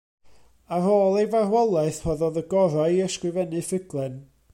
[0.75, 4.17] Ar ôl ei farwolaeth, rhoddodd y gorau i ysgrifennu ffuglen.